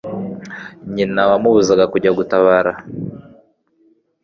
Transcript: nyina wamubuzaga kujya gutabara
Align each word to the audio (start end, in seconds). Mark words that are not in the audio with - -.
nyina 0.93 1.21
wamubuzaga 1.29 1.85
kujya 1.91 2.15
gutabara 2.19 2.71